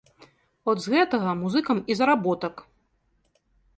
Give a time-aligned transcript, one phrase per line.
[0.73, 2.55] От з гэтага музыкам і заработак.